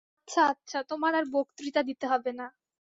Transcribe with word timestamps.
আচ্ছা 0.27 0.41
আচ্ছা, 0.51 0.77
তোমার 0.89 1.13
আর 1.15 1.25
বক্তৃতা 1.33 1.81
দিতে 1.83 2.05
হবে 2.07 2.31
না। 2.33 2.45